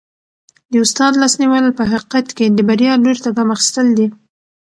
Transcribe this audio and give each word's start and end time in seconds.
د 0.71 0.73
استاد 0.85 1.13
لاس 1.21 1.33
نیول 1.41 1.65
په 1.77 1.83
حقیقت 1.91 2.27
کي 2.37 2.45
د 2.49 2.59
بریا 2.69 2.93
لوري 3.03 3.19
ته 3.25 3.29
ګام 3.37 3.49
اخیستل 3.55 3.87
دي. 3.97 4.07